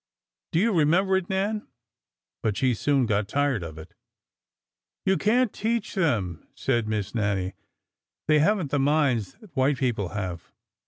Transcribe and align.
Do 0.51 0.57
you 0.57 0.73
remember 0.73 1.15
it. 1.15 1.29
Nan? 1.29 1.67
But 2.41 2.57
she 2.57 2.73
soon 2.73 3.05
got 3.05 3.27
tired 3.27 3.61
of 3.61 3.77
it."" 3.77 3.93
You 5.05 5.15
can't 5.15 5.53
teach 5.53 5.93
them," 5.93 6.47
said 6.55 6.87
Miss 6.87 7.13
Nannie.'' 7.13 7.53
They 8.27 8.39
have 8.39 8.57
n't 8.59 8.71
the 8.71 8.79
minds 8.79 9.33
that 9.35 9.55
white 9.55 9.77
people 9.77 10.09
have." 10.09 10.51